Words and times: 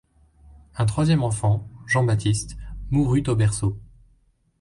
Un 0.77 0.87
troisième 0.87 1.21
enfant, 1.21 1.69
Jean-Baptiste, 1.85 2.57
mourut 2.89 3.21
au 3.27 3.35
berceau. 3.35 3.77